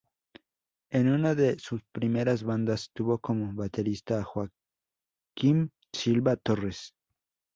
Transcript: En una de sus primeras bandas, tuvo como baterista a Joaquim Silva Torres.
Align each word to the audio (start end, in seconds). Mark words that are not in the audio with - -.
En 0.89 1.09
una 1.09 1.35
de 1.35 1.59
sus 1.59 1.83
primeras 1.91 2.41
bandas, 2.43 2.89
tuvo 2.91 3.19
como 3.19 3.53
baterista 3.53 4.17
a 4.17 4.23
Joaquim 4.23 5.69
Silva 5.93 6.37
Torres. 6.37 6.95